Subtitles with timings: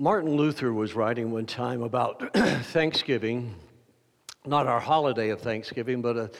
[0.00, 3.54] Martin Luther was writing one time about Thanksgiving,
[4.46, 6.30] not our holiday of Thanksgiving, but a,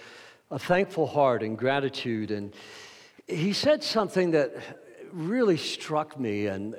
[0.51, 2.31] a thankful heart and gratitude.
[2.31, 2.55] And
[3.29, 4.55] he said something that
[5.13, 6.47] really struck me.
[6.47, 6.75] And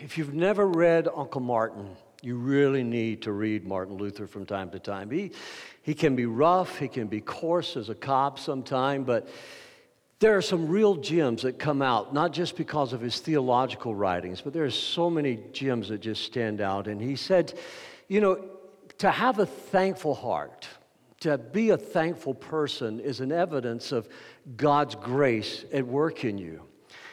[0.00, 1.90] if you've never read Uncle Martin,
[2.22, 5.12] you really need to read Martin Luther from time to time.
[5.12, 5.30] He,
[5.82, 9.28] he can be rough, he can be coarse as a cop sometime, but
[10.18, 14.40] there are some real gems that come out, not just because of his theological writings,
[14.40, 16.88] but there are so many gems that just stand out.
[16.88, 17.58] And he said,
[18.08, 18.42] you know,
[18.98, 20.66] to have a thankful heart,
[21.20, 24.08] to be a thankful person is an evidence of
[24.56, 26.62] God's grace at work in you.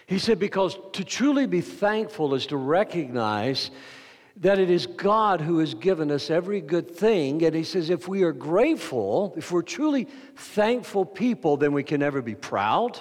[0.06, 3.72] He said, because to truly be thankful is to recognize
[4.38, 7.44] that it is God who has given us every good thing.
[7.44, 12.00] And he says, if we are grateful, if we're truly thankful people, then we can
[12.00, 13.00] never be proud.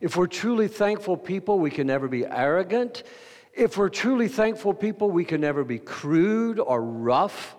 [0.00, 3.04] If we're truly thankful people, we can never be arrogant.
[3.52, 7.54] If we're truly thankful people, we can never be crude or rough.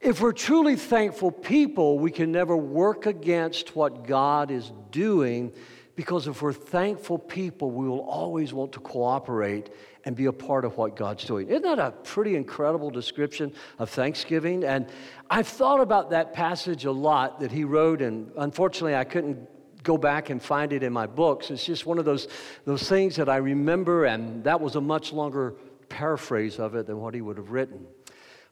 [0.00, 5.52] If we're truly thankful people, we can never work against what God is doing
[5.96, 9.70] because if we're thankful people, we will always want to cooperate
[10.06, 11.48] and be a part of what God's doing.
[11.48, 14.62] Isn't that a pretty incredible description of Thanksgiving?
[14.62, 14.86] And
[15.28, 19.48] I've thought about that passage a lot that he wrote, and unfortunately, I couldn't
[19.82, 21.50] go back and find it in my books.
[21.50, 22.28] It's just one of those,
[22.64, 25.54] those things that I remember, and that was a much longer
[25.88, 27.84] paraphrase of it than what he would have written.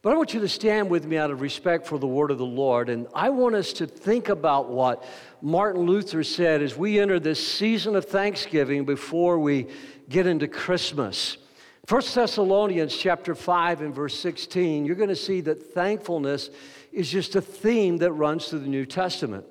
[0.03, 2.37] But I want you to stand with me out of respect for the word of
[2.37, 2.91] the Lord.
[2.91, 5.03] And I want us to think about what
[5.41, 9.69] Martin Luther said as we enter this season of Thanksgiving before we
[10.11, 11.39] get into Christmas.
[11.87, 16.49] 1 Thessalonians chapter 5 and verse 16, you're going to see that thankfulness
[16.93, 19.45] is just a theme that runs through the New Testament.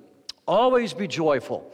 [0.44, 1.70] Always be joyful.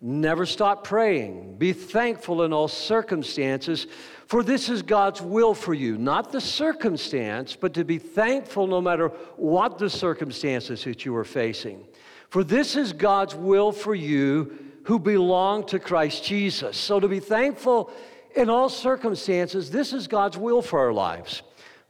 [0.00, 1.58] Never stop praying.
[1.58, 3.86] Be thankful in all circumstances,
[4.26, 5.96] for this is God's will for you.
[5.96, 11.24] Not the circumstance, but to be thankful no matter what the circumstances that you are
[11.24, 11.84] facing.
[12.30, 16.76] For this is God's will for you who belong to Christ Jesus.
[16.76, 17.92] So to be thankful
[18.34, 21.42] in all circumstances, this is God's will for our lives.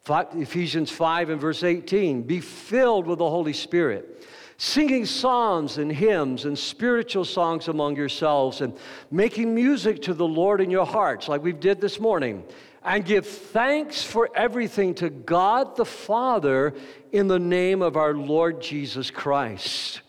[0.09, 6.47] Ephesians 5 and verse 18 be filled with the Holy Spirit, singing psalms and hymns
[6.47, 8.77] and spiritual songs among yourselves, and
[9.11, 12.45] making music to the Lord in your hearts, like we did this morning.
[12.83, 16.73] And give thanks for everything to God the Father
[17.13, 20.01] in the name of our Lord Jesus Christ.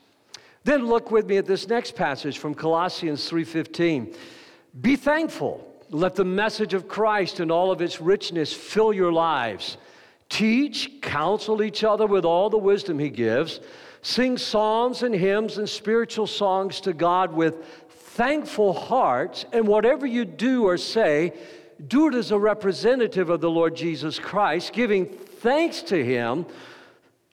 [0.64, 4.16] Then look with me at this next passage from Colossians 3:15.
[4.80, 9.78] Be thankful let the message of Christ and all of its richness fill your lives.
[10.30, 13.60] Teach, counsel each other with all the wisdom He gives.
[14.02, 19.46] Sing psalms and hymns and spiritual songs to God with thankful hearts.
[19.52, 21.34] And whatever you do or say,
[21.88, 26.46] do it as a representative of the Lord Jesus Christ, giving thanks to Him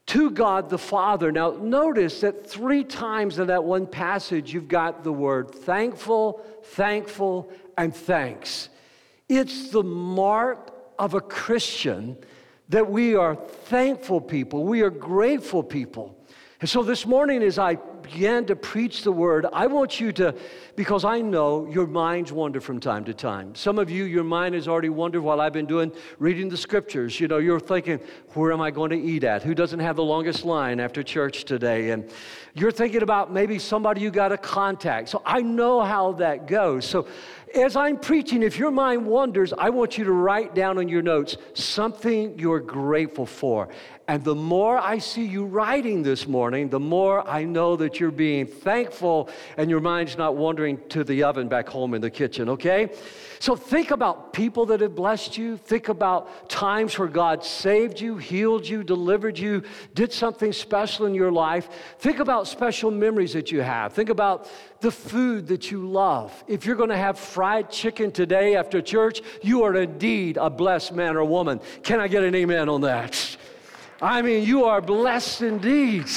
[0.07, 1.31] to God the Father.
[1.31, 7.51] Now, notice that three times in that one passage, you've got the word thankful, thankful,
[7.77, 8.69] and thanks.
[9.27, 12.17] It's the mark of a Christian
[12.69, 16.15] that we are thankful people, we are grateful people.
[16.61, 17.77] And so this morning, as I
[18.11, 20.33] began to preach the word, I want you to,
[20.75, 23.53] because I know your minds wander from time to time.
[23.53, 27.19] Some of you, your mind has already wandered while I've been doing, reading the scriptures.
[27.19, 27.99] You know, you're thinking,
[28.33, 29.43] where am I going to eat at?
[29.43, 31.91] Who doesn't have the longest line after church today?
[31.91, 32.09] And
[32.55, 35.09] you're thinking about maybe somebody you got to contact.
[35.09, 36.85] So I know how that goes.
[36.85, 37.07] So
[37.55, 41.01] as I'm preaching, if your mind wanders, I want you to write down on your
[41.01, 43.69] notes something you're grateful for.
[44.07, 48.09] And the more I see you writing this morning, the more I know that you're
[48.09, 52.49] being thankful and your mind's not wandering to the oven back home in the kitchen,
[52.49, 52.89] okay?
[53.37, 55.57] So think about people that have blessed you.
[55.57, 61.13] Think about times where God saved you, healed you, delivered you, did something special in
[61.13, 61.69] your life.
[61.99, 63.93] Think about special memories that you have.
[63.93, 64.49] Think about
[64.81, 66.43] the food that you love.
[66.47, 70.93] If you're going to have fried chicken today after church, you are indeed a blessed
[70.93, 71.59] man or woman.
[71.83, 73.37] Can I get an amen on that?
[74.01, 76.07] I mean, you are blessed indeed.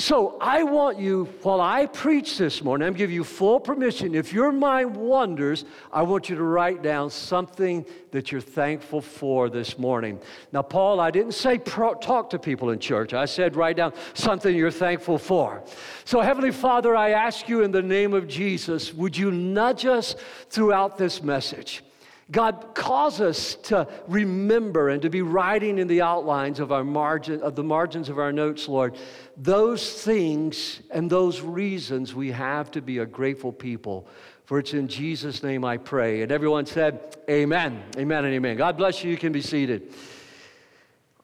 [0.00, 4.14] So I want you, while I preach this morning, I'm giving you full permission.
[4.14, 9.50] If your mind wanders, I want you to write down something that you're thankful for
[9.50, 10.18] this morning.
[10.52, 13.12] Now, Paul, I didn't say pro- talk to people in church.
[13.12, 15.62] I said write down something you're thankful for.
[16.06, 20.16] So, Heavenly Father, I ask you in the name of Jesus, would you nudge us
[20.48, 21.82] throughout this message?
[22.30, 27.42] God, cause us to remember and to be writing in the outlines of our margin,
[27.42, 28.96] of the margins of our notes, Lord,
[29.36, 34.06] those things and those reasons we have to be a grateful people.
[34.44, 36.22] For it's in Jesus' name I pray.
[36.22, 37.82] And everyone said, Amen.
[37.96, 38.56] Amen and amen.
[38.56, 39.10] God bless you.
[39.10, 39.92] You can be seated.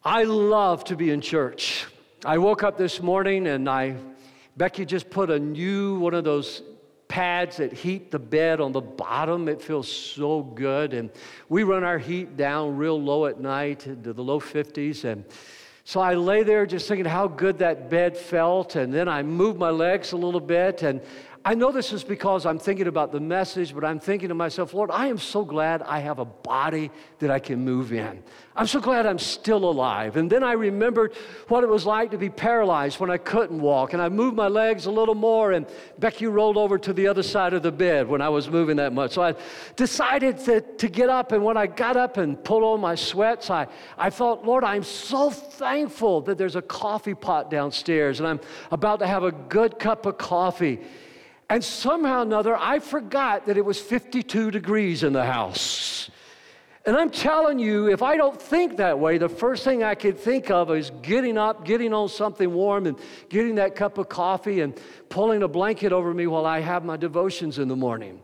[0.04, 1.86] I love to be in church.
[2.24, 3.96] I woke up this morning and I,
[4.56, 6.62] Becky just put a new one of those
[7.08, 9.48] pads that heat the bed on the bottom.
[9.48, 10.94] It feels so good.
[10.94, 11.10] And
[11.48, 15.04] we run our heat down real low at night to the low 50s.
[15.04, 15.24] And
[15.84, 18.76] so I lay there just thinking how good that bed felt.
[18.76, 20.82] And then I moved my legs a little bit.
[20.82, 21.00] And
[21.46, 24.74] I know this is because I'm thinking about the message, but I'm thinking to myself,
[24.74, 26.90] Lord, I am so glad I have a body
[27.20, 28.20] that I can move in.
[28.56, 30.16] I'm so glad I'm still alive.
[30.16, 31.14] And then I remembered
[31.46, 33.92] what it was like to be paralyzed when I couldn't walk.
[33.92, 35.68] And I moved my legs a little more, and
[36.00, 38.92] Becky rolled over to the other side of the bed when I was moving that
[38.92, 39.12] much.
[39.12, 39.36] So I
[39.76, 41.30] decided to, to get up.
[41.30, 44.82] And when I got up and pulled on my sweats, I, I thought, Lord, I'm
[44.82, 48.40] so thankful that there's a coffee pot downstairs, and I'm
[48.72, 50.80] about to have a good cup of coffee.
[51.48, 56.10] And somehow or another, I forgot that it was 52 degrees in the house.
[56.84, 60.18] And I'm telling you, if I don't think that way, the first thing I could
[60.18, 62.96] think of is getting up, getting on something warm, and
[63.28, 66.96] getting that cup of coffee and pulling a blanket over me while I have my
[66.96, 68.20] devotions in the morning.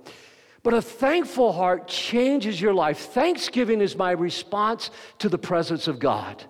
[0.62, 2.98] But a thankful heart changes your life.
[2.98, 6.44] Thanksgiving is my response to the presence of God.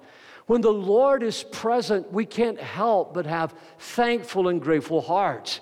[0.47, 5.61] When the Lord is present, we can't help but have thankful and grateful hearts.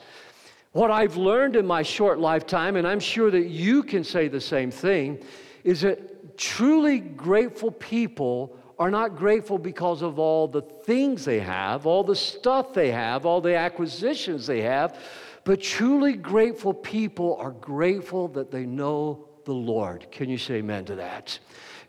[0.72, 4.40] What I've learned in my short lifetime, and I'm sure that you can say the
[4.40, 5.22] same thing,
[5.64, 11.87] is that truly grateful people are not grateful because of all the things they have,
[11.87, 14.99] all the stuff they have, all the acquisitions they have,
[15.44, 20.06] but truly grateful people are grateful that they know the Lord.
[20.11, 21.38] Can you say amen to that?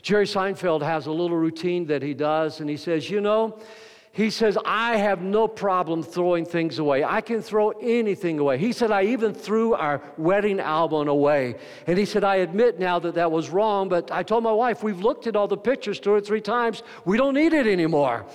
[0.01, 3.59] Jerry Seinfeld has a little routine that he does, and he says, You know,
[4.13, 7.01] he says, I have no problem throwing things away.
[7.01, 8.57] I can throw anything away.
[8.57, 11.55] He said, I even threw our wedding album away.
[11.87, 14.83] And he said, I admit now that that was wrong, but I told my wife,
[14.83, 16.83] we've looked at all the pictures two or three times.
[17.05, 18.25] We don't need it anymore.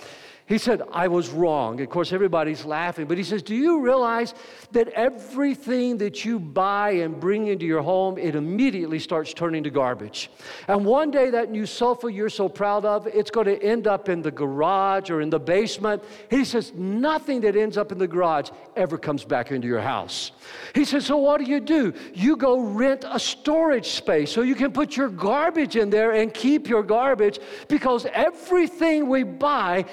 [0.46, 1.80] He said, I was wrong.
[1.80, 4.32] Of course, everybody's laughing, but he says, Do you realize
[4.70, 9.70] that everything that you buy and bring into your home, it immediately starts turning to
[9.70, 10.30] garbage?
[10.68, 14.08] And one day, that new sofa you're so proud of, it's going to end up
[14.08, 16.04] in the garage or in the basement.
[16.30, 20.30] He says, Nothing that ends up in the garage ever comes back into your house.
[20.76, 21.92] He says, So what do you do?
[22.14, 26.32] You go rent a storage space so you can put your garbage in there and
[26.32, 29.86] keep your garbage because everything we buy,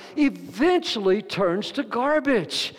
[1.30, 2.74] turns to garbage.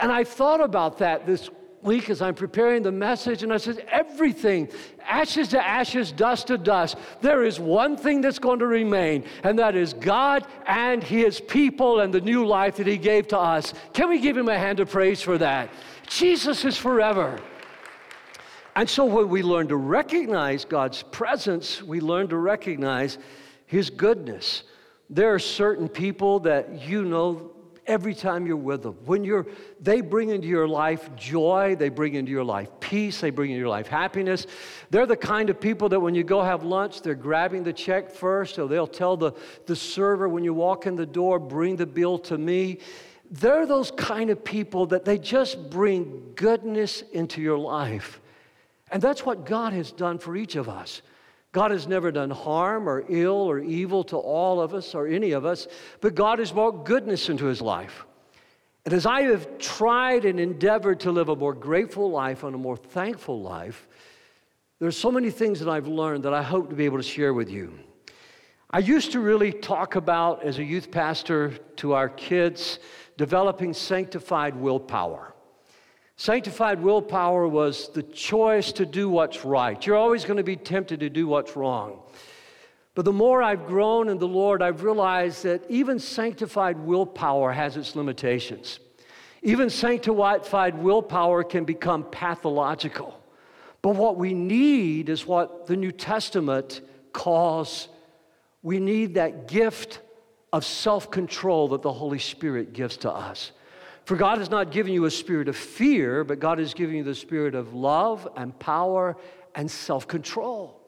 [0.00, 1.50] And I thought about that this
[1.82, 4.68] week as I'm preparing the message, and I said, everything,
[5.02, 9.58] ashes to ashes, dust to dust, there is one thing that's going to remain, and
[9.58, 13.72] that is God and His people and the new life that He gave to us.
[13.92, 15.70] Can we give Him a hand of praise for that?
[16.06, 17.40] Jesus is forever.
[18.76, 23.18] And so when we learn to recognize God's presence, we learn to recognize
[23.66, 24.64] His goodness.
[25.10, 27.50] There are certain people that you know
[27.84, 28.96] every time you're with them.
[29.04, 29.46] When you're,
[29.80, 33.58] they bring into your life joy, they bring into your life peace, they bring into
[33.58, 34.46] your life happiness.
[34.90, 38.12] They're the kind of people that when you go have lunch, they're grabbing the check
[38.12, 39.32] first, or they'll tell the,
[39.66, 42.78] the server when you walk in the door, bring the bill to me.
[43.28, 48.20] They're those kind of people that they just bring goodness into your life.
[48.92, 51.02] And that's what God has done for each of us.
[51.52, 55.32] God has never done harm or ill or evil to all of us or any
[55.32, 55.66] of us,
[56.00, 58.06] but God has brought goodness into his life.
[58.84, 62.58] And as I have tried and endeavored to live a more grateful life and a
[62.58, 63.88] more thankful life,
[64.78, 67.34] there's so many things that I've learned that I hope to be able to share
[67.34, 67.78] with you.
[68.70, 72.78] I used to really talk about, as a youth pastor, to our kids,
[73.18, 75.34] developing sanctified willpower.
[76.20, 79.86] Sanctified willpower was the choice to do what's right.
[79.86, 81.98] You're always going to be tempted to do what's wrong.
[82.94, 87.78] But the more I've grown in the Lord, I've realized that even sanctified willpower has
[87.78, 88.80] its limitations.
[89.40, 93.18] Even sanctified willpower can become pathological.
[93.80, 96.82] But what we need is what the New Testament
[97.14, 97.88] calls
[98.62, 100.00] we need that gift
[100.52, 103.52] of self control that the Holy Spirit gives to us.
[104.04, 107.04] For God has not given you a spirit of fear, but God has given you
[107.04, 109.16] the spirit of love and power
[109.54, 110.80] and self control.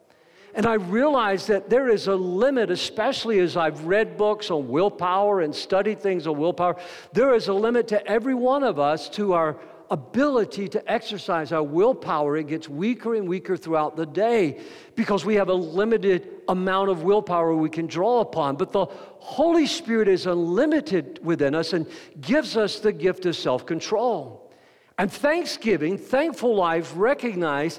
[0.54, 5.40] And I realize that there is a limit, especially as I've read books on willpower
[5.40, 6.76] and studied things on willpower.
[7.12, 9.56] There is a limit to every one of us to our
[9.92, 12.38] ability to exercise our willpower.
[12.38, 14.58] It gets weaker and weaker throughout the day
[14.96, 18.56] because we have a limited amount of willpower we can draw upon.
[18.56, 21.86] But the Holy Spirit is unlimited within us and
[22.22, 24.50] gives us the gift of self control.
[24.96, 27.78] And thanksgiving, thankful life, recognize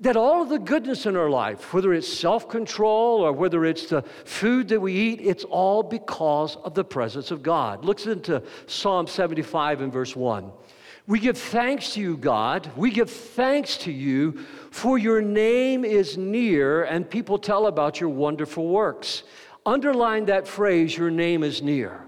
[0.00, 3.86] that all of the goodness in our life, whether it's self control or whether it's
[3.86, 7.84] the food that we eat, it's all because of the presence of God.
[7.84, 10.50] Listen into Psalm 75 and verse 1.
[11.10, 12.70] We give thanks to you, God.
[12.76, 18.10] We give thanks to you, for your name is near, and people tell about your
[18.10, 19.24] wonderful works.
[19.66, 22.06] Underline that phrase, your name is near.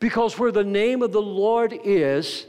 [0.00, 2.46] Because where the name of the Lord is,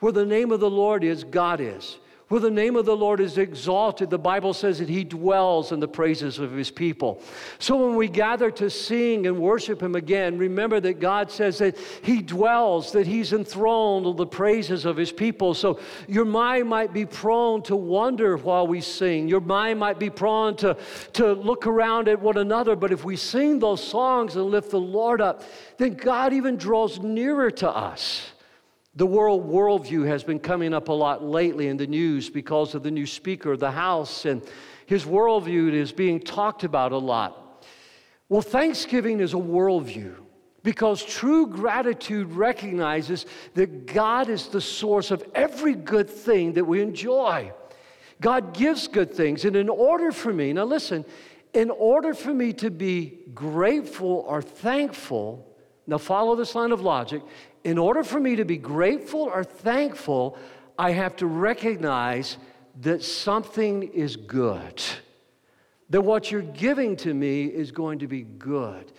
[0.00, 1.98] where the name of the Lord is, God is.
[2.32, 5.80] Where the name of the Lord is exalted, the Bible says that He dwells in
[5.80, 7.20] the praises of His people.
[7.58, 11.76] So when we gather to sing and worship Him again, remember that God says that
[12.00, 15.52] He dwells, that He's enthroned on the praises of His people.
[15.52, 19.28] So your mind might be prone to wonder while we sing.
[19.28, 20.78] Your mind might be prone to,
[21.12, 22.76] to look around at one another.
[22.76, 25.42] But if we sing those songs and lift the Lord up,
[25.76, 28.31] then God even draws nearer to us.
[28.94, 32.82] The world worldview has been coming up a lot lately in the news because of
[32.82, 34.42] the new Speaker of the House, and
[34.84, 37.64] his worldview is being talked about a lot.
[38.28, 40.16] Well, Thanksgiving is a worldview
[40.62, 46.82] because true gratitude recognizes that God is the source of every good thing that we
[46.82, 47.50] enjoy.
[48.20, 51.04] God gives good things, and in order for me, now listen,
[51.54, 55.51] in order for me to be grateful or thankful,
[55.92, 57.22] now follow this line of logic,
[57.64, 60.38] in order for me to be grateful or thankful,
[60.78, 62.38] I have to recognize
[62.80, 64.82] that something is good.
[65.90, 68.90] That what you're giving to me is going to be good.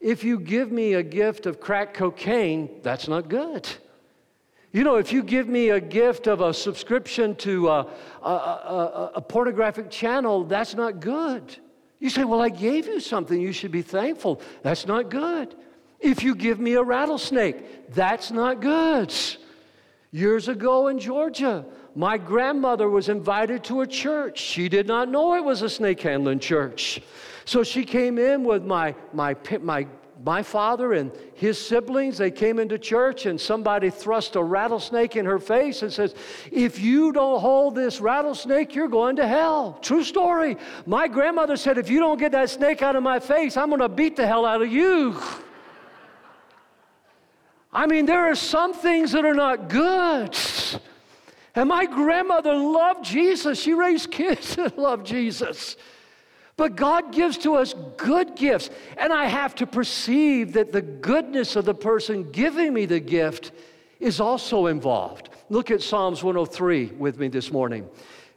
[0.00, 3.68] If you give me a gift of crack cocaine, that's not good.
[4.72, 7.86] You know, if you give me a gift of a subscription to a,
[8.22, 11.54] a, a, a, pornographic channel, that's not good.
[11.98, 14.40] You say, Well, I gave you something, you should be thankful.
[14.62, 15.54] That's not good.
[16.00, 19.14] If you give me a rattlesnake, that's not good.
[20.12, 21.64] Years ago in Georgia,
[21.94, 24.40] my grandmother was invited to a church.
[24.40, 27.00] She did not know it was a snake handling church.
[27.44, 29.86] So she came in with my, my, my,
[30.24, 32.18] my father and his siblings.
[32.18, 36.14] They came into church, and somebody thrust a rattlesnake in her face and says,
[36.50, 39.78] If you don't hold this rattlesnake, you're going to hell.
[39.80, 40.56] True story.
[40.86, 43.80] My grandmother said, If you don't get that snake out of my face, I'm going
[43.80, 45.20] to beat the hell out of you.
[47.72, 50.36] I mean, there are some things that are not good.
[51.54, 53.60] And my grandmother loved Jesus.
[53.60, 55.76] She raised kids that loved Jesus.
[56.56, 58.70] But God gives to us good gifts.
[58.98, 63.52] And I have to perceive that the goodness of the person giving me the gift
[63.98, 65.30] is also involved.
[65.48, 67.88] Look at Psalms 103 with me this morning.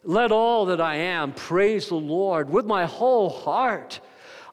[0.03, 3.99] Let all that I am praise the Lord with my whole heart.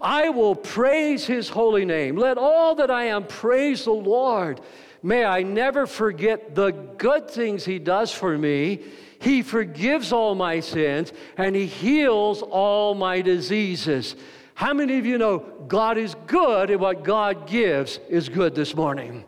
[0.01, 2.17] I will praise his holy name.
[2.17, 4.61] Let all that I am praise the Lord.
[5.03, 8.81] May I never forget the good things he does for me.
[9.21, 14.17] He forgives all my sins and he heals all my diseases.
[14.55, 15.39] How many of you know
[15.69, 19.25] God is good and what God gives is good this morning?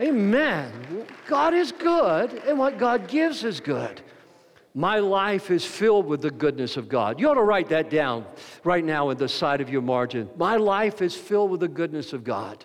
[0.00, 1.06] Amen.
[1.28, 4.02] God is good and what God gives is good.
[4.76, 7.20] My life is filled with the goodness of God.
[7.20, 8.26] You ought to write that down
[8.64, 10.28] right now in the side of your margin.
[10.36, 12.64] My life is filled with the goodness of God.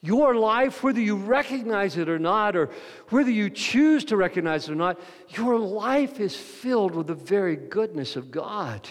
[0.00, 2.70] Your life, whether you recognize it or not, or
[3.10, 7.56] whether you choose to recognize it or not, your life is filled with the very
[7.56, 8.88] goodness of God.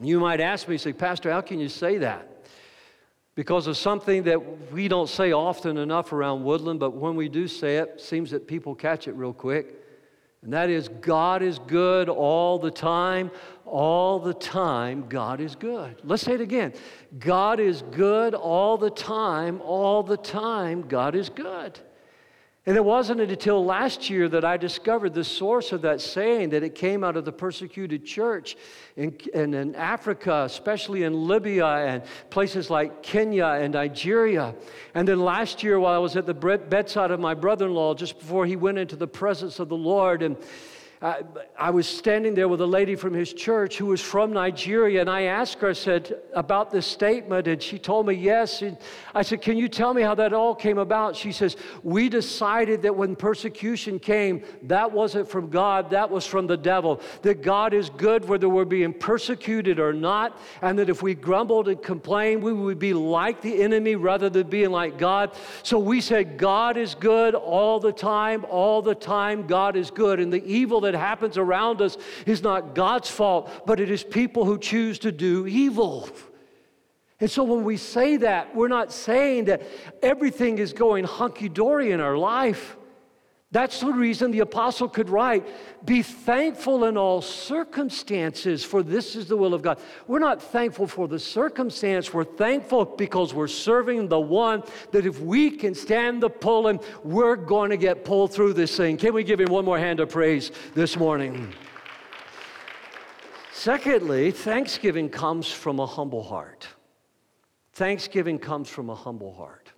[0.00, 2.46] You might ask me, say, Pastor, how can you say that?
[3.34, 7.48] Because of something that we don't say often enough around Woodland, but when we do
[7.48, 9.83] say it, it seems that people catch it real quick.
[10.44, 13.30] And that is, God is good all the time.
[13.64, 15.96] All the time, God is good.
[16.04, 16.74] Let's say it again.
[17.18, 19.60] God is good all the time.
[19.62, 21.80] All the time, God is good.
[22.66, 26.62] And it wasn't until last year that I discovered the source of that saying, that
[26.62, 28.56] it came out of the persecuted church
[28.96, 34.54] in, in, in, Africa, especially in Libya and places like Kenya and Nigeria.
[34.94, 37.92] And then last year, while I was at the bedside of my brother in law,
[37.92, 40.34] just before he went into the presence of the Lord, and
[41.58, 45.10] I, was standing there with a lady from his church who was from Nigeria, and
[45.10, 48.62] I asked her, I said, about this statement, and she told me yes.
[48.62, 48.78] And
[49.14, 51.14] I said, Can you tell me how that all came about?
[51.14, 56.46] She says, We decided that when persecution came, that wasn't from God, that was from
[56.46, 57.02] the devil.
[57.20, 61.68] That God is good whether we're being persecuted or not, and that if we grumbled
[61.68, 65.36] and complained, we would be like the enemy rather than being like God.
[65.64, 70.18] So we said, God is good all the time, all the time, God is good.
[70.18, 74.02] And the evil that that happens around us is not God's fault, but it is
[74.02, 76.08] people who choose to do evil.
[77.20, 79.62] And so when we say that, we're not saying that
[80.02, 82.76] everything is going hunky dory in our life.
[83.54, 85.46] That's the reason the apostle could write,
[85.86, 89.78] Be thankful in all circumstances, for this is the will of God.
[90.08, 95.20] We're not thankful for the circumstance, we're thankful because we're serving the one that if
[95.20, 98.96] we can stand the pulling, we're going to get pulled through this thing.
[98.96, 101.54] Can we give him one more hand of praise this morning?
[103.52, 106.66] Secondly, thanksgiving comes from a humble heart.
[107.74, 109.70] Thanksgiving comes from a humble heart.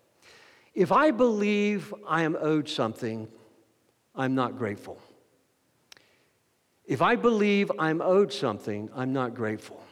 [0.74, 3.28] If I believe I am owed something,
[4.16, 4.98] I'm not grateful.
[6.86, 9.82] If I believe I'm owed something, I'm not grateful.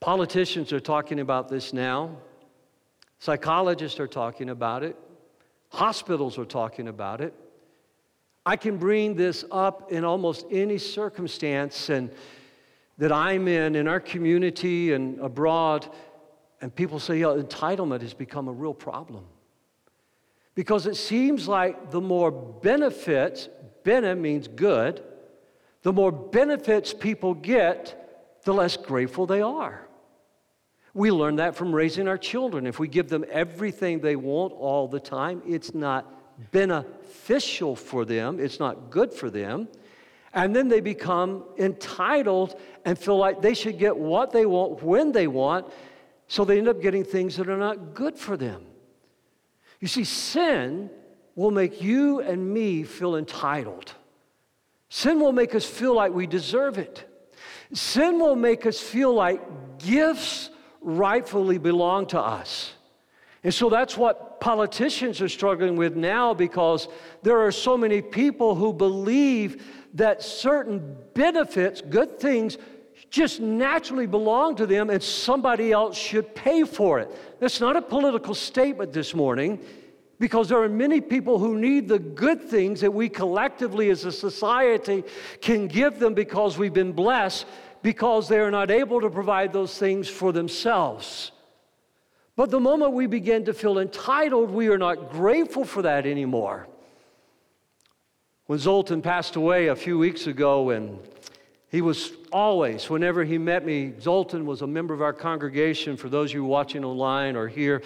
[0.00, 2.16] Politicians are talking about this now.
[3.18, 4.96] Psychologists are talking about it.
[5.70, 7.34] Hospitals are talking about it.
[8.46, 12.10] I can bring this up in almost any circumstance and
[12.98, 15.88] that I'm in, in our community and abroad,
[16.60, 19.24] and people say, yeah, entitlement has become a real problem.
[20.54, 23.48] Because it seems like the more benefits,
[23.82, 25.02] bene means good,
[25.82, 29.86] the more benefits people get, the less grateful they are.
[30.94, 32.66] We learn that from raising our children.
[32.66, 36.12] If we give them everything they want all the time, it's not
[36.52, 39.68] beneficial for them, it's not good for them.
[40.32, 45.12] And then they become entitled and feel like they should get what they want when
[45.12, 45.66] they want,
[46.28, 48.66] so they end up getting things that are not good for them.
[49.80, 50.90] You see, sin
[51.34, 53.92] will make you and me feel entitled.
[54.88, 57.08] Sin will make us feel like we deserve it.
[57.72, 60.50] Sin will make us feel like gifts
[60.80, 62.72] rightfully belong to us.
[63.42, 66.88] And so that's what politicians are struggling with now because
[67.22, 72.56] there are so many people who believe that certain benefits, good things,
[73.14, 77.08] just naturally belong to them and somebody else should pay for it.
[77.38, 79.60] That's not a political statement this morning
[80.18, 84.10] because there are many people who need the good things that we collectively as a
[84.10, 85.04] society
[85.40, 87.46] can give them because we've been blessed
[87.82, 91.30] because they are not able to provide those things for themselves.
[92.34, 96.66] But the moment we begin to feel entitled, we are not grateful for that anymore.
[98.46, 100.98] When Zoltan passed away a few weeks ago, and
[101.74, 106.08] he was always, whenever he met me, Zoltan was a member of our congregation, for
[106.08, 107.82] those of you watching online or here,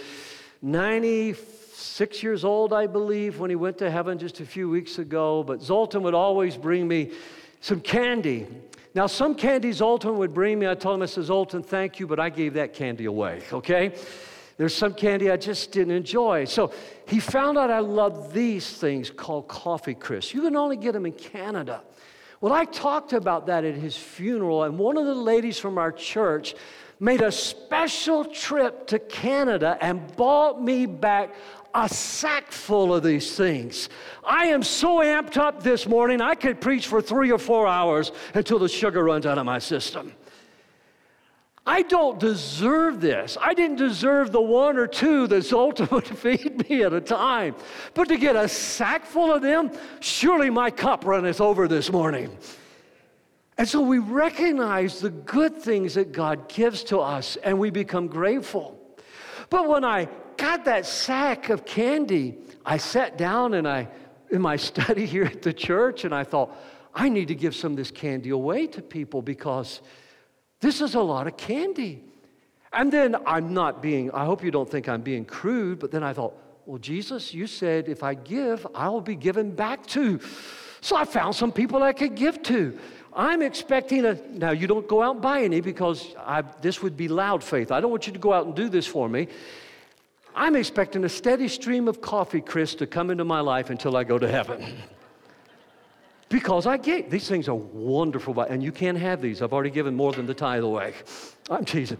[0.61, 5.43] 96 years old, I believe, when he went to heaven just a few weeks ago.
[5.43, 7.13] But Zoltan would always bring me
[7.63, 8.47] some candy.
[8.95, 12.07] Now, some candy Zoltan would bring me, I told him, I said, Zoltan, thank you,
[12.07, 13.95] but I gave that candy away, okay?
[14.59, 16.45] There's some candy I just didn't enjoy.
[16.45, 16.75] So
[17.07, 20.35] he found out I love these things called coffee crisps.
[20.35, 21.81] You can only get them in Canada.
[22.41, 25.91] Well, I talked about that at his funeral, and one of the ladies from our
[25.91, 26.55] church
[27.01, 31.35] made a special trip to Canada and bought me back
[31.75, 33.89] a sack full of these things.
[34.25, 38.13] I am so amped up this morning, I could preach for three or four hours
[38.35, 40.13] until the sugar runs out of my system.
[41.69, 43.37] I don't deserve this.
[43.39, 47.57] I didn't deserve the one or two that Zoltan would feed me at a time.
[47.93, 52.35] But to get a sack full of them, surely my cup runneth over this morning.
[53.59, 58.07] And so we recognize the good things that God gives to us and we become
[58.07, 58.81] grateful.
[59.51, 63.89] But when I got that sack of candy, I sat down and I,
[64.31, 66.51] in my study here at the church, and I thought,
[66.95, 69.83] I need to give some of this candy away to people because
[70.61, 72.03] this is a lot of candy.
[72.73, 76.03] And then I'm not being, I hope you don't think I'm being crude, but then
[76.03, 76.35] I thought,
[76.67, 80.21] well, Jesus, you said if I give, I'll be given back to.
[80.81, 82.79] So I found some people I could give to.
[83.15, 86.97] I'm expecting a, now you don't go out and buy any because I, this would
[86.97, 87.73] be loud faith.
[87.73, 89.29] I don't want you to go out and do this for me.
[90.37, 94.05] I'm expecting a steady stream of coffee crisps, to come into my life until I
[94.05, 94.77] go to heaven.
[96.29, 99.41] Because I get these things are wonderful, and you can't have these.
[99.41, 100.93] I've already given more than the tithe away.
[101.51, 101.99] I'm teasing.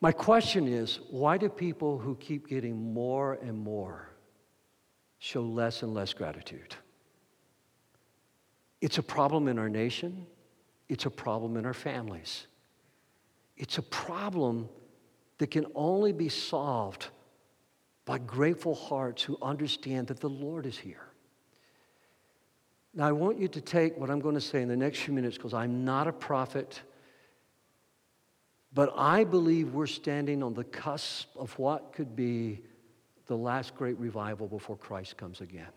[0.00, 4.08] My question is why do people who keep getting more and more
[5.18, 6.74] show less and less gratitude?
[8.80, 10.26] It's a problem in our nation,
[10.88, 12.46] it's a problem in our families.
[13.56, 14.68] It's a problem
[15.38, 17.08] that can only be solved
[18.04, 21.07] by grateful hearts who understand that the Lord is here.
[22.94, 25.14] Now, I want you to take what I'm going to say in the next few
[25.14, 26.80] minutes because I'm not a prophet,
[28.72, 32.62] but I believe we're standing on the cusp of what could be
[33.26, 35.68] the last great revival before Christ comes again.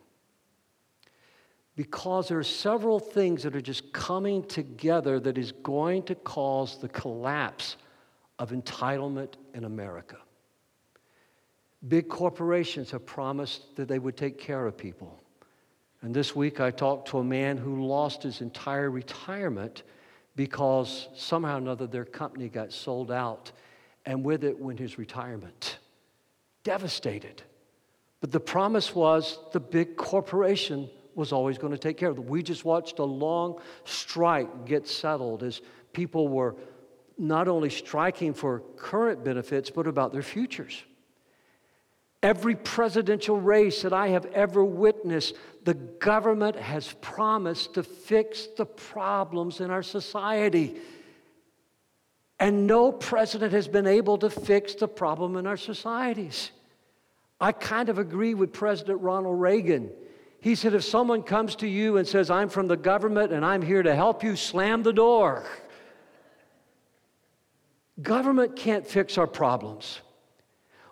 [1.76, 6.78] Because there are several things that are just coming together that is going to cause
[6.80, 7.78] the collapse
[8.40, 10.18] of entitlement in America.
[11.88, 15.21] Big corporations have promised that they would take care of people.
[16.02, 19.84] And this week I talked to a man who lost his entire retirement
[20.36, 23.52] because somehow or another their company got sold out,
[24.06, 25.78] and with it went his retirement.
[26.64, 27.44] Devastated.
[28.22, 32.28] But the promise was the big corporation was always going to take care of them.
[32.28, 35.62] We just watched a long strike get settled as
[35.92, 36.56] people were
[37.18, 40.84] not only striking for current benefits, but about their futures.
[42.24, 48.66] Every presidential race that I have ever witnessed, the government has promised to fix the
[48.66, 50.78] problems in our society.
[52.40, 56.52] And no president has been able to fix the problem in our societies.
[57.40, 59.92] I kind of agree with President Ronald Reagan.
[60.42, 63.62] He said, if someone comes to you and says, I'm from the government and I'm
[63.64, 65.44] here to help you, slam the door.
[68.02, 70.02] Government can't fix our problems.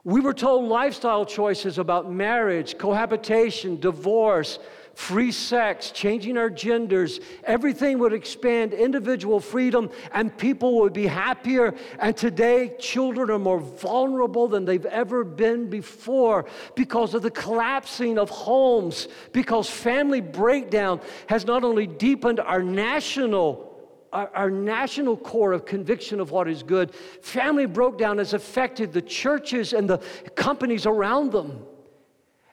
[0.09, 4.57] We were told lifestyle choices about marriage, cohabitation, divorce,
[4.95, 11.75] free sex, changing our genders, everything would expand individual freedom and people would be happier.
[11.99, 18.17] And today, children are more vulnerable than they've ever been before because of the collapsing
[18.17, 23.68] of homes, because family breakdown has not only deepened our national
[24.11, 29.01] our, our, national core of conviction of what is good, family breakdown has affected the
[29.01, 29.97] churches and the
[30.35, 31.65] companies around them.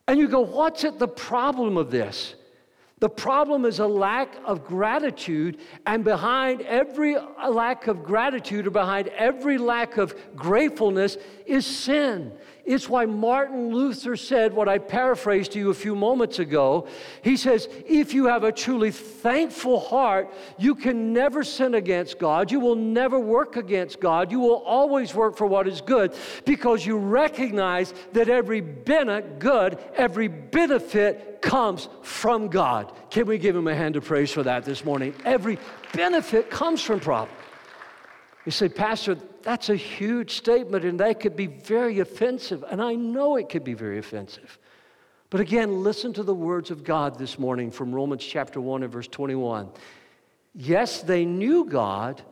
[0.08, 2.34] And you go, what's it the problem of this?
[2.98, 7.16] The problem is a lack of gratitude, and behind every
[7.46, 12.32] lack of gratitude or behind every lack of gratefulness is sin.
[12.66, 16.88] It's why Martin Luther said what I paraphrased to you a few moments ago.
[17.22, 22.50] He says, If you have a truly thankful heart, you can never sin against God.
[22.50, 24.32] You will never work against God.
[24.32, 26.12] You will always work for what is good
[26.44, 32.92] because you recognize that every benefit, good, every benefit comes from God.
[33.10, 35.14] Can we give him a hand of praise for that this morning?
[35.24, 35.58] Every
[35.92, 37.28] benefit comes from God.
[38.44, 42.64] You say, Pastor, that's a huge statement, and that could be very offensive.
[42.68, 44.58] And I know it could be very offensive.
[45.30, 48.92] But again, listen to the words of God this morning from Romans chapter 1 and
[48.92, 49.68] verse 21.
[50.52, 52.22] Yes, they knew God,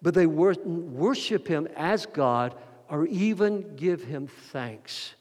[0.00, 2.54] but they worship Him as God
[2.88, 5.16] or even give Him thanks.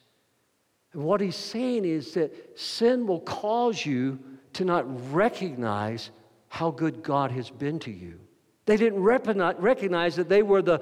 [0.93, 4.17] And what He's saying is that sin will cause you
[4.53, 6.09] to not recognize
[6.47, 8.17] how good God has been to you.
[8.65, 10.81] They didn't recognize that they were the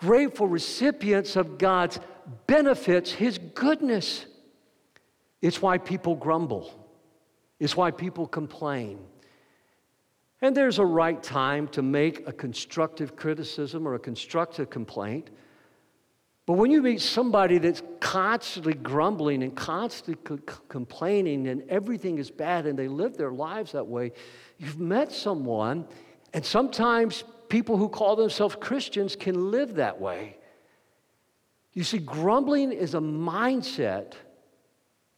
[0.00, 2.00] grateful recipients of God's
[2.46, 4.26] benefits, His goodness.
[5.42, 6.88] It's why people grumble,
[7.58, 8.98] it's why people complain.
[10.42, 15.28] And there's a right time to make a constructive criticism or a constructive complaint.
[16.46, 22.66] But when you meet somebody that's constantly grumbling and constantly complaining and everything is bad
[22.66, 24.12] and they live their lives that way,
[24.58, 25.86] you've met someone
[26.32, 30.36] and sometimes people who call themselves Christians can live that way.
[31.74, 34.14] You see, grumbling is a mindset.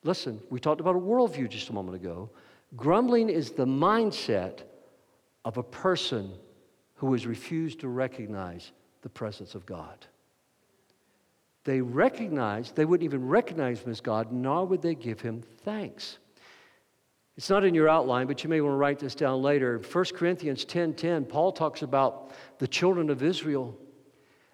[0.02, 2.30] Listen, we talked about a worldview just a moment ago.
[2.74, 4.60] Grumbling is the mindset
[5.44, 6.32] of a person
[6.94, 10.06] who has refused to recognize the presence of God.
[11.64, 16.18] They recognize, they wouldn't even recognize him as God, nor would they give him thanks.
[17.36, 19.78] It's not in your outline, but you may want to write this down later.
[19.78, 23.78] 1 Corinthians 10:10, 10, 10, Paul talks about the children of Israel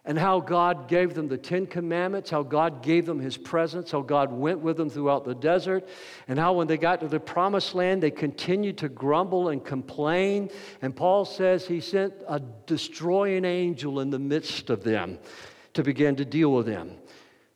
[0.04, 4.00] and how God gave them the Ten Commandments, how God gave them His presence, how
[4.00, 5.86] God went with them throughout the desert,
[6.28, 10.48] and how when they got to the promised land, they continued to grumble and complain.
[10.80, 15.18] And Paul says He sent a destroying angel in the midst of them
[15.74, 16.92] to begin to deal with them.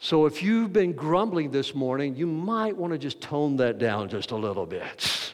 [0.02, 4.08] So if you've been grumbling this morning, you might want to just tone that down
[4.08, 5.32] just a little bit.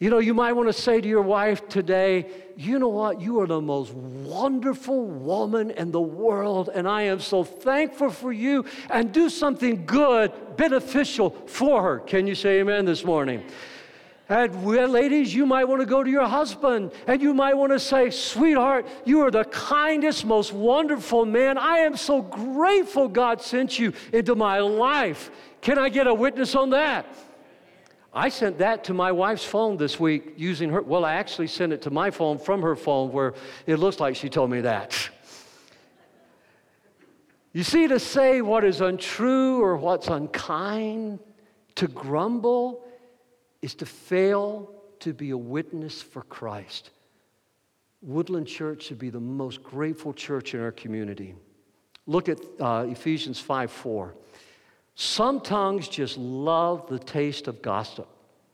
[0.00, 3.20] You know, you might want to say to your wife today, you know what?
[3.20, 8.32] You are the most wonderful woman in the world, and I am so thankful for
[8.32, 11.98] you, and do something good, beneficial for her.
[12.00, 13.44] Can you say amen this morning?
[14.32, 17.78] And ladies, you might want to go to your husband and you might want to
[17.78, 21.58] say, Sweetheart, you are the kindest, most wonderful man.
[21.58, 25.30] I am so grateful God sent you into my life.
[25.60, 27.04] Can I get a witness on that?
[28.14, 30.80] I sent that to my wife's phone this week using her.
[30.80, 33.34] Well, I actually sent it to my phone from her phone where
[33.66, 35.10] it looks like she told me that.
[37.52, 41.18] You see, to say what is untrue or what's unkind,
[41.74, 42.82] to grumble,
[43.62, 44.70] is to fail
[45.00, 46.90] to be a witness for Christ.
[48.02, 51.34] Woodland Church should be the most grateful church in our community.
[52.06, 54.14] Look at uh, Ephesians 5 4.
[54.94, 58.08] Some tongues just love the taste of gossip.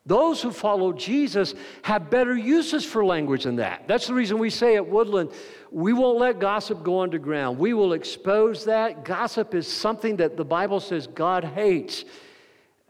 [0.07, 3.87] Those who follow Jesus have better uses for language than that.
[3.87, 5.31] That's the reason we say at Woodland,
[5.71, 7.59] we won't let gossip go underground.
[7.59, 9.05] We will expose that.
[9.05, 12.07] Gossip is something that the Bible says God hates.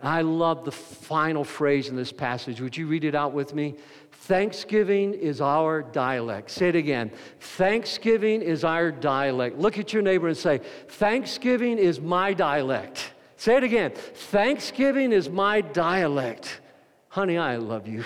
[0.01, 2.61] I love the final phrase in this passage.
[2.61, 3.75] Would you read it out with me?
[4.13, 6.51] Thanksgiving is our dialect.
[6.51, 7.11] Say it again.
[7.41, 9.59] Thanksgiving is our dialect.
[9.59, 10.59] Look at your neighbor and say,
[10.89, 13.13] Thanksgiving is my dialect.
[13.37, 13.93] Say it again.
[13.93, 16.61] Thanksgiving is my dialect.
[17.09, 18.05] Honey, I love you.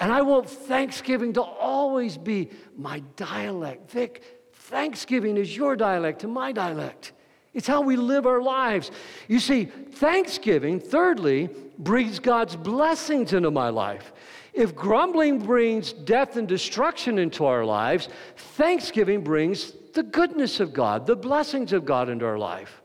[0.00, 3.90] And I want Thanksgiving to always be my dialect.
[3.90, 7.12] Vic, Thanksgiving is your dialect to my dialect.
[7.54, 8.90] It's how we live our lives.
[9.26, 14.12] You see, Thanksgiving, thirdly, brings God's blessings into my life.
[14.52, 21.06] If grumbling brings death and destruction into our lives, Thanksgiving brings the goodness of God,
[21.06, 22.82] the blessings of God into our life.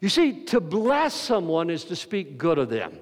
[0.00, 2.98] You see, to bless someone is to speak good of them.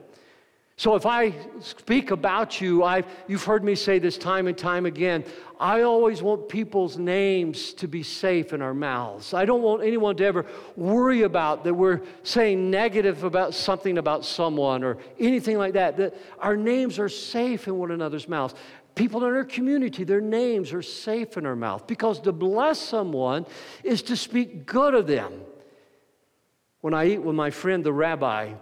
[0.82, 4.84] So if I speak about you, I've, you've heard me say this time and time
[4.84, 5.24] again.
[5.60, 9.32] I always want people's names to be safe in our mouths.
[9.32, 14.24] I don't want anyone to ever worry about that we're saying negative about something about
[14.24, 15.98] someone or anything like that.
[15.98, 18.56] That our names are safe in one another's mouths.
[18.96, 23.46] People in our community, their names are safe in our mouth because to bless someone
[23.84, 25.42] is to speak good of them.
[26.80, 28.54] When I eat with my friend the rabbi,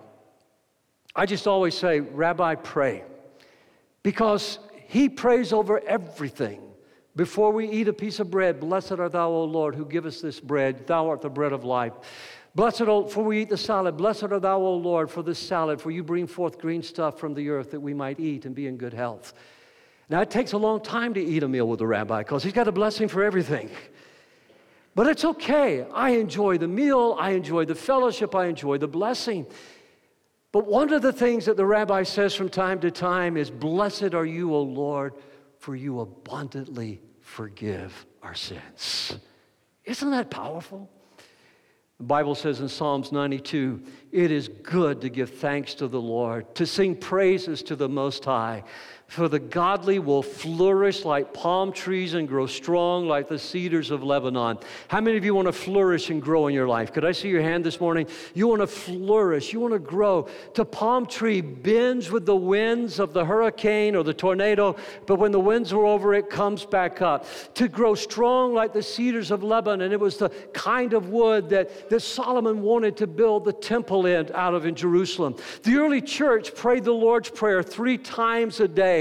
[1.14, 3.04] I just always say, Rabbi, pray.
[4.02, 6.62] Because he prays over everything.
[7.16, 10.40] Before we eat a piece of bread, blessed art thou, O Lord, who givest this
[10.40, 10.86] bread.
[10.86, 11.92] Thou art the bread of life.
[12.54, 13.96] Blessed, O, for we eat the salad.
[13.96, 17.34] Blessed art thou, O Lord, for this salad, for you bring forth green stuff from
[17.34, 19.34] the earth that we might eat and be in good health.
[20.08, 22.52] Now, it takes a long time to eat a meal with a rabbi because he's
[22.52, 23.70] got a blessing for everything.
[24.96, 25.86] But it's okay.
[25.94, 29.46] I enjoy the meal, I enjoy the fellowship, I enjoy the blessing.
[30.52, 34.14] But one of the things that the rabbi says from time to time is, Blessed
[34.14, 35.14] are you, O Lord,
[35.58, 39.16] for you abundantly forgive our sins.
[39.84, 40.90] Isn't that powerful?
[41.98, 46.54] The Bible says in Psalms 92 it is good to give thanks to the Lord,
[46.54, 48.64] to sing praises to the Most High,
[49.10, 54.04] for the godly will flourish like palm trees and grow strong like the cedars of
[54.04, 54.56] Lebanon.
[54.86, 56.92] How many of you want to flourish and grow in your life?
[56.92, 58.06] Could I see your hand this morning?
[58.34, 60.28] You want to flourish, you want to grow.
[60.54, 65.32] To palm tree bends with the winds of the hurricane or the tornado, but when
[65.32, 67.26] the winds are over, it comes back up.
[67.54, 69.80] To grow strong like the cedars of Lebanon.
[69.80, 74.06] And it was the kind of wood that, that Solomon wanted to build the temple
[74.06, 75.34] in out of in Jerusalem.
[75.64, 78.99] The early church prayed the Lord's Prayer three times a day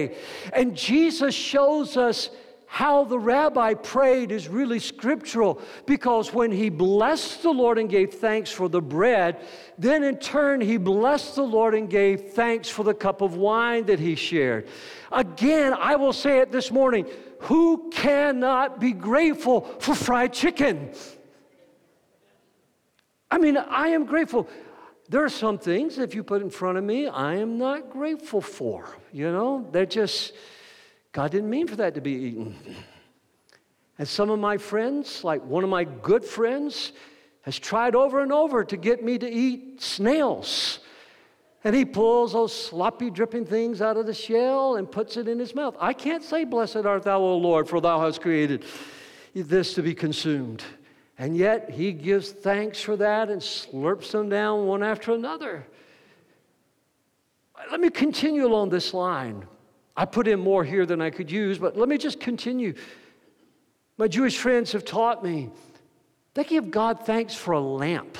[0.53, 2.29] And Jesus shows us
[2.71, 8.13] how the rabbi prayed is really scriptural because when he blessed the Lord and gave
[8.13, 9.37] thanks for the bread,
[9.79, 13.87] then in turn he blessed the Lord and gave thanks for the cup of wine
[13.87, 14.67] that he shared.
[15.11, 17.07] Again, I will say it this morning
[17.39, 20.91] who cannot be grateful for fried chicken?
[23.31, 24.47] I mean, I am grateful.
[25.09, 28.41] There are some things, if you put in front of me, I am not grateful
[28.41, 28.95] for.
[29.11, 30.33] You know, they're just,
[31.11, 32.55] God didn't mean for that to be eaten.
[33.97, 36.93] And some of my friends, like one of my good friends,
[37.41, 40.79] has tried over and over to get me to eat snails.
[41.63, 45.39] And he pulls those sloppy, dripping things out of the shell and puts it in
[45.39, 45.75] his mouth.
[45.79, 48.63] I can't say, Blessed art thou, O Lord, for thou hast created
[49.33, 50.63] this to be consumed.
[51.19, 55.67] And yet he gives thanks for that and slurps them down one after another.
[57.69, 59.45] Let me continue along this line.
[59.97, 62.73] I put in more here than I could use, but let me just continue.
[63.97, 65.49] My Jewish friends have taught me
[66.35, 68.17] they give God thanks for a lamp.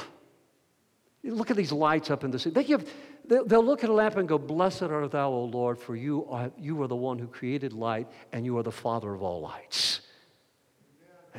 [1.24, 2.54] look at these lights up in the city.
[2.54, 2.92] They give,
[3.26, 6.52] they'll look at a lamp and go, Blessed art thou, O Lord, for you are,
[6.58, 10.02] you are the one who created light and you are the Father of all lights.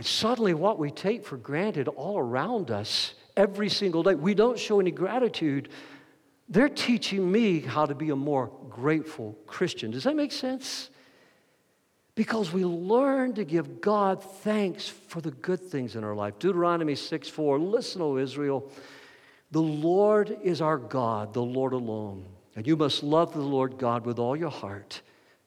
[0.00, 4.58] And suddenly, what we take for granted all around us every single day, we don't
[4.58, 5.68] show any gratitude.
[6.48, 9.90] They're teaching me how to be a more grateful Christian.
[9.90, 10.88] Does that make sense?
[12.14, 16.38] Because we learn to give God thanks for the good things in our life.
[16.38, 18.72] Deuteronomy 6 4, listen, O Israel,
[19.50, 22.24] the Lord is our God, the Lord alone.
[22.56, 25.02] And you must love the Lord God with all your heart,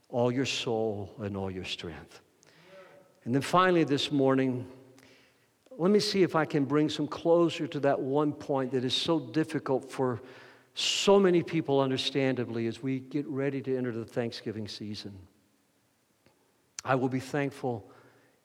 [0.09, 2.19] all your soul, and all your strength.
[3.25, 4.67] And then finally, this morning,
[5.71, 8.93] let me see if I can bring some closure to that one point that is
[8.93, 10.21] so difficult for
[10.75, 15.13] so many people, understandably, as we get ready to enter the Thanksgiving season.
[16.83, 17.89] I will be thankful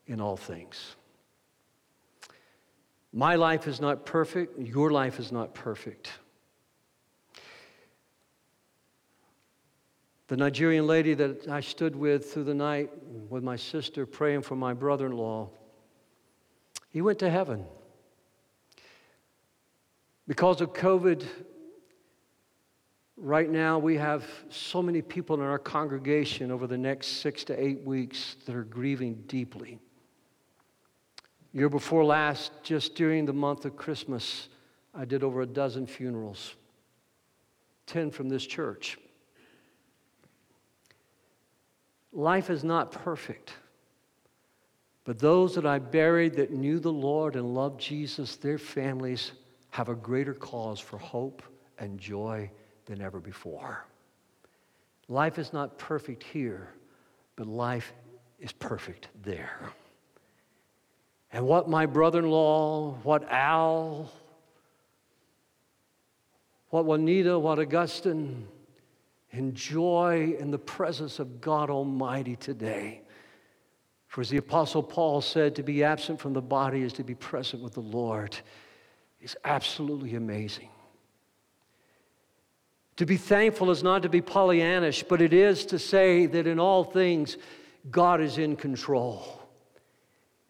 [0.06, 0.96] in all things.
[3.12, 6.12] My life is not perfect, your life is not perfect.
[10.28, 12.90] The Nigerian lady that I stood with through the night
[13.30, 15.48] with my sister praying for my brother in law,
[16.90, 17.64] he went to heaven.
[20.26, 21.24] Because of COVID,
[23.16, 27.58] right now we have so many people in our congregation over the next six to
[27.58, 29.78] eight weeks that are grieving deeply.
[31.54, 34.50] Year before last, just during the month of Christmas,
[34.94, 36.54] I did over a dozen funerals,
[37.86, 38.98] 10 from this church.
[42.12, 43.52] Life is not perfect.
[45.04, 49.32] But those that I buried that knew the Lord and loved Jesus, their families
[49.70, 51.42] have a greater cause for hope
[51.78, 52.50] and joy
[52.86, 53.86] than ever before.
[55.08, 56.68] Life is not perfect here,
[57.36, 57.92] but life
[58.38, 59.72] is perfect there.
[61.32, 64.10] And what my brother in law, what Al,
[66.70, 68.46] what Juanita, what Augustine
[69.32, 73.02] enjoy in the presence of God Almighty today.
[74.06, 77.14] For as the Apostle Paul said, to be absent from the body is to be
[77.14, 78.36] present with the Lord
[79.20, 80.68] is absolutely amazing.
[82.96, 86.58] To be thankful is not to be Pollyannish, but it is to say that in
[86.58, 87.36] all things,
[87.90, 89.40] God is in control.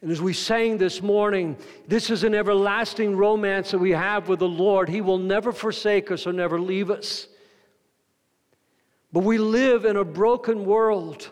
[0.01, 4.39] And as we sang this morning, this is an everlasting romance that we have with
[4.39, 4.87] the Lord.
[4.87, 7.27] He will never forsake us or never leave us.
[9.11, 11.31] But we live in a broken world.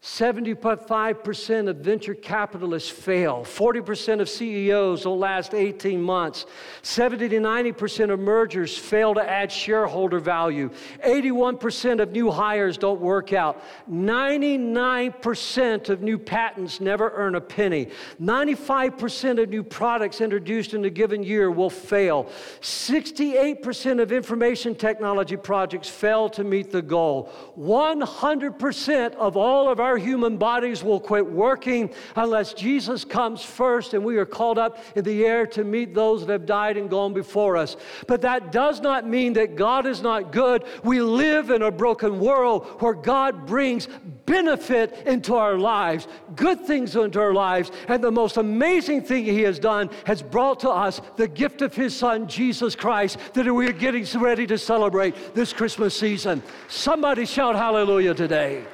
[0.00, 3.42] 75% of venture capitalists fail.
[3.42, 6.46] 40% of CEOs will last 18 months.
[6.82, 10.70] 70 to 90% of mergers fail to add shareholder value.
[11.04, 13.60] 81% of new hires don't work out.
[13.90, 17.88] 99% of new patents never earn a penny.
[18.22, 22.30] 95% of new products introduced in a given year will fail.
[22.60, 27.32] 68% of information technology projects fail to meet the goal.
[27.58, 33.94] 100% of all of our our human bodies will quit working unless Jesus comes first
[33.94, 36.90] and we are called up in the air to meet those that have died and
[36.90, 37.76] gone before us.
[38.06, 40.64] But that does not mean that God is not good.
[40.84, 43.88] We live in a broken world where God brings
[44.26, 47.70] benefit into our lives, good things into our lives.
[47.88, 51.74] And the most amazing thing He has done has brought to us the gift of
[51.74, 56.42] His Son, Jesus Christ, that we are getting ready to celebrate this Christmas season.
[56.68, 58.64] Somebody shout hallelujah today.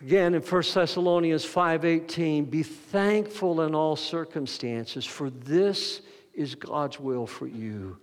[0.00, 6.00] Again, in 1 Thessalonians 5:18, be thankful in all circumstances, for this
[6.32, 7.98] is God's will for you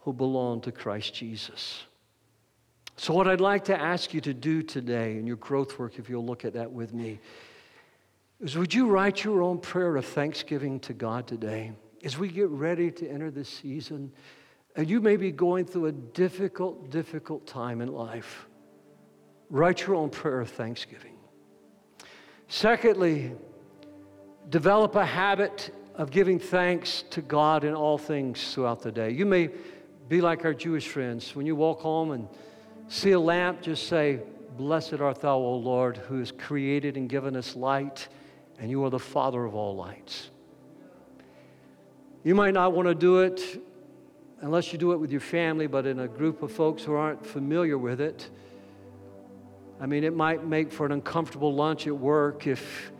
[0.00, 1.82] who belong to Christ Jesus.
[2.96, 6.08] So, what I'd like to ask you to do today in your growth work, if
[6.08, 7.18] you'll look at that with me,
[8.40, 11.72] is would you write your own prayer of thanksgiving to God today
[12.04, 14.12] as we get ready to enter this season?
[14.76, 18.46] And you may be going through a difficult, difficult time in life.
[19.50, 21.14] Write your own prayer of thanksgiving.
[22.48, 23.32] Secondly,
[24.48, 29.10] develop a habit of giving thanks to God in all things throughout the day.
[29.10, 29.50] You may
[30.08, 31.34] be like our Jewish friends.
[31.34, 32.28] When you walk home and
[32.88, 34.20] see a lamp, just say,
[34.56, 38.08] Blessed art thou, O Lord, who has created and given us light,
[38.58, 40.30] and you are the Father of all lights.
[42.24, 43.62] You might not want to do it
[44.40, 47.24] unless you do it with your family, but in a group of folks who aren't
[47.24, 48.30] familiar with it,
[49.80, 52.92] I mean, it might make for an uncomfortable lunch at work if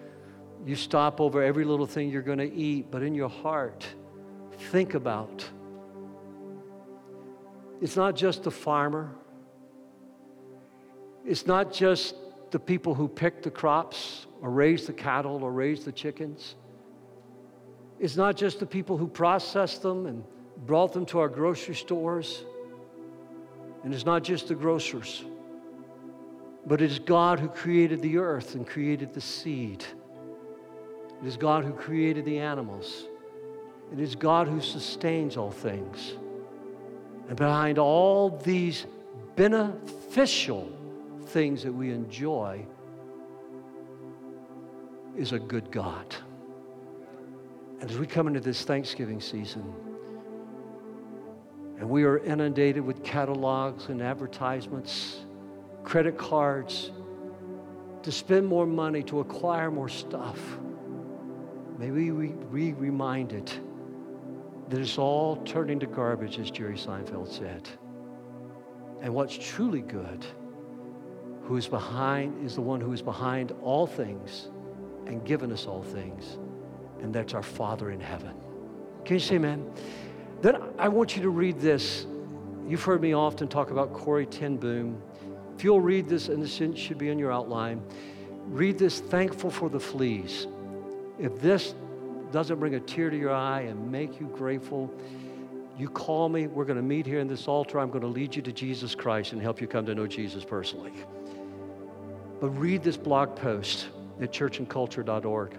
[0.64, 3.86] you stop over every little thing you're going to eat, but in your heart,
[4.70, 5.48] think about
[7.80, 9.10] it's not just the farmer,
[11.24, 12.16] it's not just
[12.50, 16.56] the people who pick the crops or raise the cattle or raise the chickens.
[18.00, 20.24] It's not just the people who process them and
[20.66, 22.44] brought them to our grocery stores.
[23.84, 25.24] And it's not just the grocers.
[26.68, 29.85] But it is God who created the earth and created the seed.
[31.22, 33.07] It is God who created the animals.
[33.90, 36.12] It is God who sustains all things.
[37.28, 38.85] And behind all these
[39.35, 40.71] beneficial
[41.29, 42.66] things that we enjoy
[45.16, 46.14] is a good God.
[47.81, 49.73] And as we come into this Thanksgiving season,
[51.79, 55.21] and we are inundated with catalogs and advertisements
[55.85, 56.90] credit cards,
[58.02, 60.38] to spend more money, to acquire more stuff.
[61.79, 63.50] May we be reminded
[64.68, 67.68] that it's all turning to garbage, as Jerry Seinfeld said.
[69.00, 70.26] And what's truly good,
[71.42, 74.48] who is behind, is the one who is behind all things
[75.06, 76.38] and given us all things,
[77.00, 78.35] and that's our Father in heaven.
[79.04, 79.70] Can you say amen?
[80.42, 82.06] Then I want you to read this.
[82.66, 85.00] You've heard me often talk about Corrie ten Boom.
[85.59, 87.83] If you'll read this, and this should be in your outline,
[88.46, 90.46] read this thankful for the fleas.
[91.19, 91.75] If this
[92.31, 94.88] doesn't bring a tear to your eye and make you grateful,
[95.77, 96.46] you call me.
[96.46, 97.81] We're going to meet here in this altar.
[97.81, 100.44] I'm going to lead you to Jesus Christ and help you come to know Jesus
[100.44, 100.92] personally.
[102.40, 103.88] But read this blog post
[104.21, 105.59] at churchandculture.org.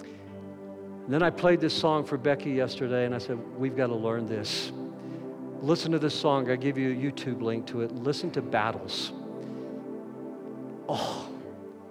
[0.00, 3.94] And then I played this song for Becky yesterday, and I said, We've got to
[3.94, 4.72] learn this.
[5.62, 6.50] Listen to this song.
[6.50, 7.92] I give you a YouTube link to it.
[7.92, 9.12] Listen to Battles.
[10.88, 11.28] Oh,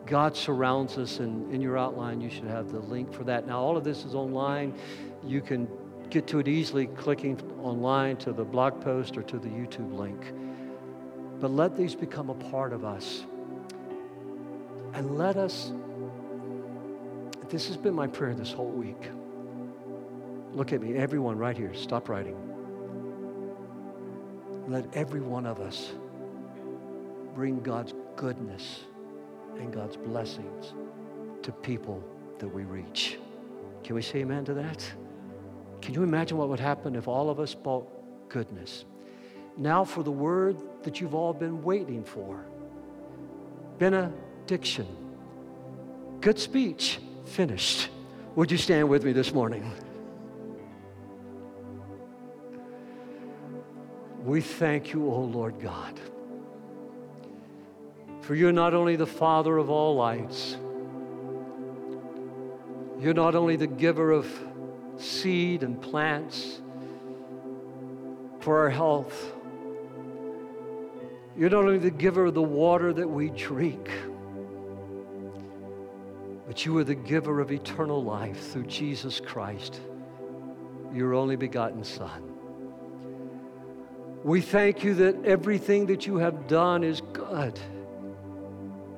[0.06, 3.46] God surrounds us, and in your outline, you should have the link for that.
[3.46, 4.74] Now, all of this is online.
[5.26, 5.68] You can
[6.10, 10.34] get to it easily clicking online to the blog post or to the YouTube link.
[11.40, 13.26] But let these become a part of us.
[14.94, 15.72] And let us
[17.50, 19.10] this has been my prayer this whole week.
[20.54, 22.36] Look at me, everyone right here, stop writing.
[24.68, 25.92] Let every one of us
[27.34, 28.82] bring God's goodness
[29.58, 30.74] and God's blessings
[31.44, 32.04] to people
[32.40, 33.18] that we reach.
[33.84, 34.92] Can we say amen to that?
[35.82, 37.90] Can you imagine what would happen if all of us spoke
[38.28, 38.84] goodness?
[39.56, 42.44] Now, for the word that you've all been waiting for
[43.80, 44.88] benediction,
[46.20, 47.90] good speech finished.
[48.36, 49.72] Would you stand with me this morning?
[54.24, 56.00] We thank you, O Lord God,
[58.28, 60.58] for you're not only the Father of all lights,
[63.00, 64.28] you're not only the giver of
[64.98, 66.60] seed and plants
[68.42, 69.34] for our health,
[71.38, 73.90] you're not only the giver of the water that we drink
[76.46, 79.80] but you are the giver of eternal life through Jesus Christ,
[80.94, 82.24] your only begotten Son.
[84.24, 87.58] We thank you that everything that you have done is good.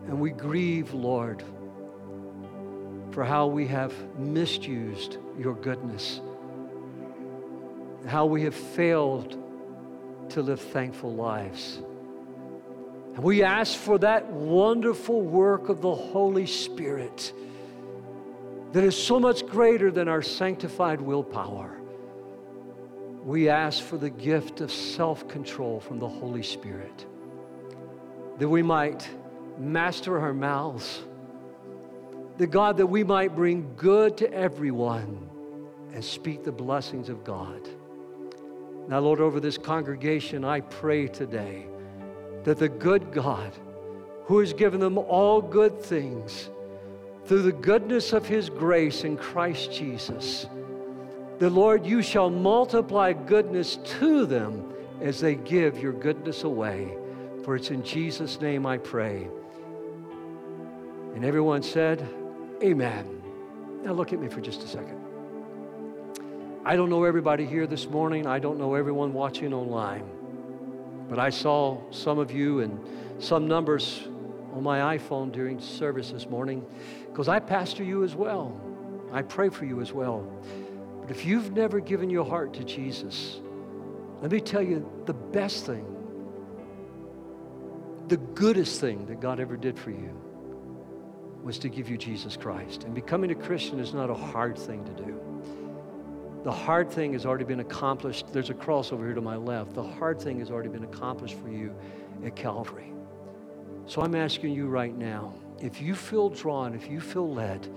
[0.10, 1.44] And we grieve, Lord,
[3.12, 6.20] for how we have misused your goodness,
[8.08, 9.38] how we have failed
[10.30, 11.84] to live thankful lives.
[13.14, 17.32] And we ask for that wonderful work of the Holy Spirit
[18.72, 21.80] that is so much greater than our sanctified willpower.
[23.24, 27.06] We ask for the gift of self control from the Holy Spirit,
[28.40, 29.08] that we might
[29.60, 31.02] master our mouths,
[32.38, 35.30] The God, that we might bring good to everyone
[35.94, 37.68] and speak the blessings of God.
[38.88, 41.66] Now, Lord, over this congregation, I pray today
[42.44, 43.54] that the good God,
[44.26, 46.50] who has given them all good things,
[47.26, 50.48] through the goodness of his grace in Christ Jesus,
[51.38, 56.98] the Lord, you shall multiply goodness to them as they give your goodness away.
[57.44, 59.28] For it's in Jesus' name I pray.
[61.20, 62.08] And everyone said,
[62.64, 63.22] Amen.
[63.84, 64.98] Now look at me for just a second.
[66.64, 68.26] I don't know everybody here this morning.
[68.26, 70.10] I don't know everyone watching online.
[71.10, 72.80] But I saw some of you and
[73.22, 74.08] some numbers
[74.54, 76.66] on my iPhone during service this morning
[77.08, 78.58] because I pastor you as well.
[79.12, 80.26] I pray for you as well.
[81.02, 83.42] But if you've never given your heart to Jesus,
[84.22, 85.86] let me tell you the best thing,
[88.08, 90.18] the goodest thing that God ever did for you
[91.50, 92.84] was to give you Jesus Christ.
[92.84, 95.20] And becoming a Christian is not a hard thing to do.
[96.44, 98.32] The hard thing has already been accomplished.
[98.32, 99.74] There's a cross over here to my left.
[99.74, 101.74] The hard thing has already been accomplished for you
[102.24, 102.94] at Calvary.
[103.88, 107.68] So I'm asking you right now if you feel drawn, if you feel led,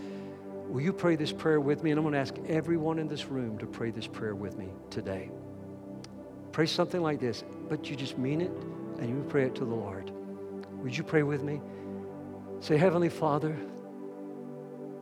[0.68, 1.92] will you pray this prayer with me?
[1.92, 4.68] And I'm going to ask everyone in this room to pray this prayer with me
[4.90, 5.30] today.
[6.52, 8.52] Pray something like this, but you just mean it
[8.98, 10.12] and you pray it to the Lord.
[10.82, 11.62] Would you pray with me?
[12.62, 13.56] Say, Heavenly Father,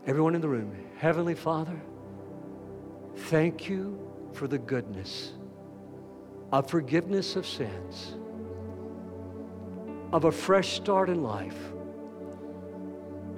[0.06, 1.78] everyone in the room, Heavenly Father,
[3.14, 4.00] thank you
[4.32, 5.34] for the goodness
[6.52, 8.14] of forgiveness of sins,
[10.10, 11.58] of a fresh start in life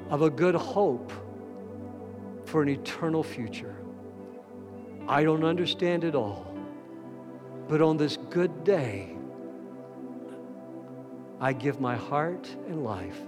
[0.09, 1.11] of a good hope
[2.45, 3.75] for an eternal future.
[5.09, 6.55] I don't understand it all,
[7.67, 9.17] but on this good day,
[11.41, 13.19] I give my heart and life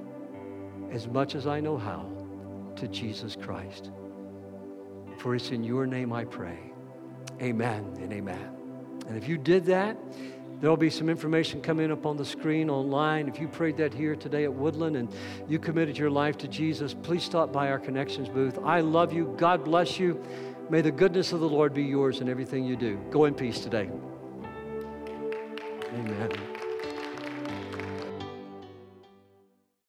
[0.90, 2.10] as much as I know how
[2.76, 3.90] to Jesus Christ.
[5.18, 6.58] For it's in your name I pray.
[7.40, 8.50] Amen and amen.
[9.08, 9.96] And if you did that,
[10.60, 13.28] There'll be some information coming up on the screen online.
[13.28, 15.14] If you prayed that here today at Woodland and
[15.46, 18.58] you committed your life to Jesus, please stop by our connections booth.
[18.64, 19.34] I love you.
[19.36, 20.24] God bless you.
[20.70, 22.96] May the goodness of the Lord be yours in everything you do.
[23.10, 23.90] Go in peace today.
[25.92, 26.53] Amen.